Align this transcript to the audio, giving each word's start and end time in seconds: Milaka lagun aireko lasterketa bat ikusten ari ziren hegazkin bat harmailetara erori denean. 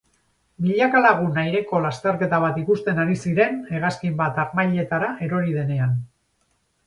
Milaka 0.67 1.01
lagun 1.05 1.35
aireko 1.41 1.81
lasterketa 1.83 2.39
bat 2.45 2.55
ikusten 2.61 3.01
ari 3.05 3.17
ziren 3.27 3.61
hegazkin 3.75 4.17
bat 4.23 4.39
harmailetara 4.45 5.11
erori 5.27 5.55
denean. 5.59 5.93